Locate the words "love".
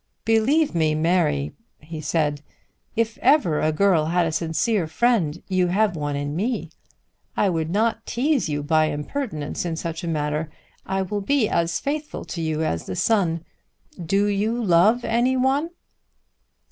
14.63-15.05